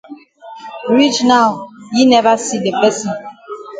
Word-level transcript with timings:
Reach 0.95 1.19
now 1.31 1.49
yi 1.93 2.05
never 2.07 2.35
see 2.35 2.57
the 2.57 2.71
person. 2.81 3.13